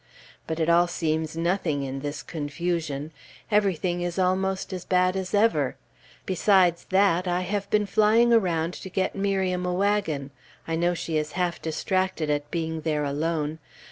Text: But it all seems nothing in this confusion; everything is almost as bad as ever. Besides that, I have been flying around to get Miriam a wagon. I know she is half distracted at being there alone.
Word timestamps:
But 0.47 0.59
it 0.59 0.67
all 0.67 0.87
seems 0.87 1.37
nothing 1.37 1.83
in 1.83 1.99
this 1.99 2.23
confusion; 2.23 3.11
everything 3.51 4.01
is 4.01 4.17
almost 4.17 4.73
as 4.73 4.83
bad 4.83 5.15
as 5.15 5.35
ever. 5.35 5.75
Besides 6.25 6.87
that, 6.89 7.27
I 7.27 7.41
have 7.41 7.69
been 7.69 7.85
flying 7.85 8.33
around 8.33 8.73
to 8.73 8.89
get 8.89 9.13
Miriam 9.15 9.63
a 9.63 9.73
wagon. 9.75 10.31
I 10.67 10.75
know 10.75 10.95
she 10.95 11.17
is 11.19 11.33
half 11.33 11.61
distracted 11.61 12.31
at 12.31 12.49
being 12.49 12.81
there 12.81 13.03
alone. 13.03 13.59